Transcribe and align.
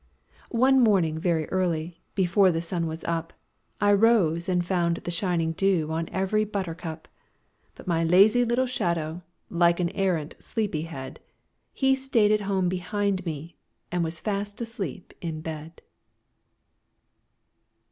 MY 0.01 0.01
SHADOW 0.01 0.41
[Pg 0.41 0.57
21] 0.57 0.73
One 0.73 0.83
morning, 0.83 1.19
very 1.19 1.45
early, 1.49 2.01
before 2.15 2.49
the 2.51 2.59
sun 2.63 2.87
was 2.87 3.03
up, 3.03 3.33
I 3.79 3.93
rose 3.93 4.49
and 4.49 4.65
found 4.65 4.97
the 4.97 5.11
shining 5.11 5.51
dew 5.51 5.91
on 5.91 6.09
every 6.09 6.43
buttercup; 6.43 7.07
But 7.75 7.85
my 7.85 8.03
lazy 8.03 8.43
little 8.43 8.65
shadow, 8.65 9.21
like 9.51 9.79
an 9.79 9.89
arrant 9.89 10.37
sleepy 10.41 10.81
head, 10.81 11.19
Had 11.79 11.97
stayed 11.99 12.31
at 12.31 12.41
home 12.41 12.67
behind 12.67 13.23
me 13.27 13.57
and 13.91 14.03
was 14.03 14.19
fast 14.19 14.59
asleep 14.59 15.13
in 15.21 15.41
bed. 15.41 15.83